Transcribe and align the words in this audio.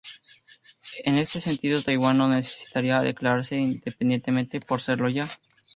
En 1.05 1.15
este 1.19 1.39
sentido, 1.39 1.83
Taiwán 1.83 2.17
no 2.17 2.27
necesitaría 2.27 3.03
declararse 3.03 3.57
independiente 3.57 4.59
por 4.59 4.81
serlo 4.81 5.09
ya. 5.09 5.29